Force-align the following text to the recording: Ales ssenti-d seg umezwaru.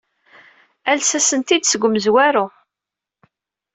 Ales 0.89 1.11
ssenti-d 1.19 1.63
seg 1.67 1.81
umezwaru. 1.87 2.45